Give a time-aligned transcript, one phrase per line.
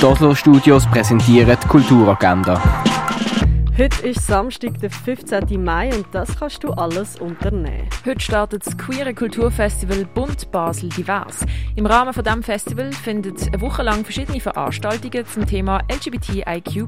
[0.00, 2.62] Die Oslo Studios präsentieren die Kulturagenda.
[3.76, 5.60] Heute ist Samstag, der 15.
[5.62, 7.88] Mai und das kannst du alles unternehmen.
[8.06, 11.44] Heute startet das Queere Kulturfestival Bund Basel Divers.
[11.74, 16.86] Im Rahmen von diesem Festival finden eine Woche lang verschiedene Veranstaltungen zum Thema LGBTIQ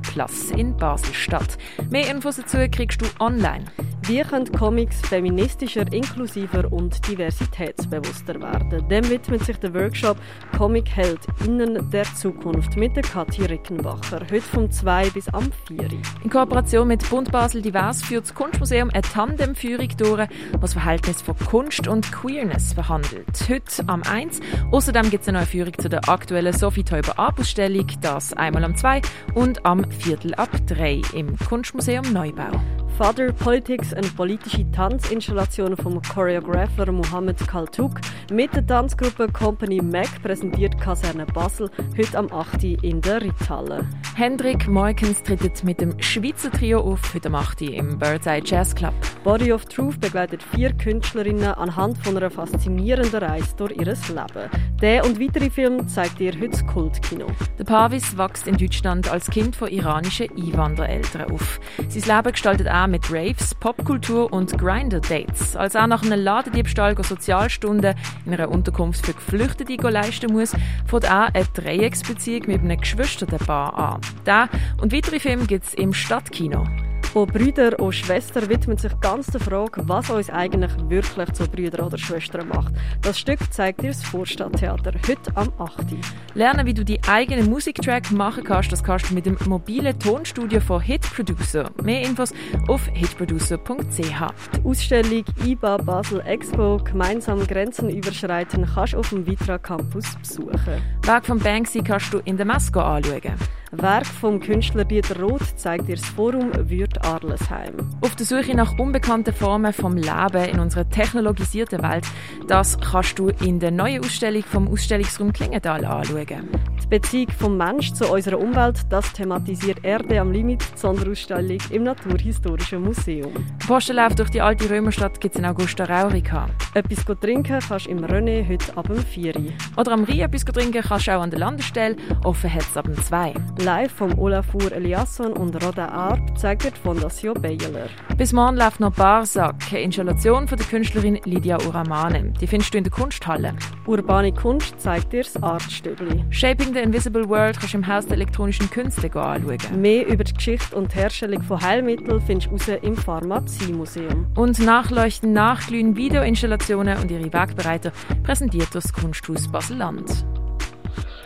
[0.57, 1.59] in Basel statt.
[1.91, 3.65] Mehr Infos dazu kriegst du online.
[4.03, 8.89] Wie können Comics feministischer, inklusiver und diversitätsbewusster werden?
[8.89, 10.17] Dem widmet sich der Workshop
[10.57, 14.21] Comic Held Innen der Zukunft mit der Kathi Rickenbacher.
[14.21, 15.89] Heute vom 2 bis am 4.
[16.25, 21.23] In Kooperation mit Bund Basel Divers führt das Kunstmuseum eine Tandemführung durch, was das Verhältnis
[21.23, 23.49] von Kunst und Queerness behandelt.
[23.49, 24.41] Heute am 1.
[24.73, 28.77] Außerdem gibt es eine neue Führung zu der aktuellen Sophie Teuber Abusstellung, das einmal am
[28.77, 29.03] 2
[29.35, 32.51] und am Viertel ab 3 im Kunstmuseum Neubau.
[33.01, 37.99] Father Politics, eine politische Tanzinstallation vom Choreographer Mohammed Kaltuk
[38.31, 42.63] mit der Tanzgruppe Company Mac präsentiert Kaserne Basel heute am 8.
[42.83, 43.87] in der Ritthalle.
[44.17, 47.63] Hendrik Moikens tritt mit dem Schweizer Trio auf heute am 8.
[47.63, 48.93] im Birdseye Jazz Club.
[49.25, 54.51] Body of Truth begleitet vier Künstlerinnen anhand von einer faszinierenden Reise durch ihr Leben.
[54.83, 57.27] Der und weitere Filme zeigt ihr heute das Kultkino.
[57.59, 61.59] Der Pavis wächst in Deutschland als Kind von iranischen Einwandereltern auf.
[61.89, 65.57] Sein Leben gestaltet auch mit Raves, Popkultur und Grinder-Dates.
[65.57, 67.95] Als er nach einem Ladendiebstahl Sozialstunden
[68.27, 70.53] in einer Unterkunft für Geflüchtete leisten muss,
[70.87, 74.01] fängt er eine Dreiecksbeziehung mit einem Geschwisterpaar an.
[74.25, 74.49] Da
[74.81, 76.67] und weitere Filme gibt es im Stadtkino.
[77.13, 81.87] Von Brüder und Schwestern widmet sich ganz der Frage, was uns eigentlich wirklich zu Brüdern
[81.87, 82.73] oder Schwestern macht.
[83.03, 85.87] Das Stück zeigt dir das Vorstadttheater heute am 8.
[86.35, 90.61] Lernen, wie du die eigenen Musiktrack machen kannst, das kannst du mit dem mobilen Tonstudio
[90.61, 91.73] von Hit Producer.
[91.83, 92.33] Mehr Infos
[92.69, 93.99] auf hitproducer.ch.
[93.99, 100.81] Die Ausstellung IBA Basel Expo gemeinsam Grenzen überschreiten kannst du auf dem Vitra Campus besuchen.
[101.03, 103.35] Werk von Banksy kannst du in der Masco anschauen.
[103.73, 107.77] Werk vom Künstler Dieter Roth zeigt dir das Forum Würd Arlesheim.
[108.01, 112.05] Auf der Suche nach unbekannten Formen vom Leben in unserer technologisierten Welt,
[112.49, 116.49] das kannst du in der neuen Ausstellung vom Ausstellungsraum Klingenthal anschauen.
[116.83, 121.85] Die Beziehung vom Mensch zu unserer Umwelt, das thematisiert Erde am Limit, die Sonderausstellung im
[121.85, 123.33] Naturhistorischen Museum.
[123.69, 126.49] Postenlauf durch die alte Römerstadt gibt es in Augusta Raurica.
[126.75, 129.35] Etwas trinken kannst du im René heute ab dem 4
[129.77, 131.95] Oder am Rhein etwas trinken kannst du auch an der Landestelle,
[132.25, 133.35] offen hat es ab dem 2
[133.65, 137.89] Live vom Olafur Eliasson und Roda Arp zeigt die Fondation Baylor.
[138.17, 142.33] Bis morgen läuft noch Barsack, eine Installation von der Künstlerin Lydia Uramane.
[142.41, 143.55] Die findest du in der Kunsthalle.
[143.87, 146.25] Urbane Kunst zeigt dir das Artstübli.
[146.31, 149.59] Shaping the Invisible World kannst du im Haus der elektronischen Künste anschauen.
[149.79, 154.27] Mehr über die Geschichte und die Herstellung von Heilmitteln findest du raus im Pharmaziemuseum.
[154.37, 160.25] Und Nachleuchten, Nachglühen, Videoinstallationen und ihre Wegbereiter präsentiert das Kunsthaus Basel-Land.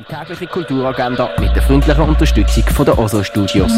[0.06, 3.72] Die tägliche Kulturagenda mit der freundlichen Unterstützung von der OSO Studios.